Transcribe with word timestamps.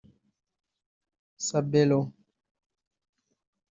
Sabelo 1.47 1.99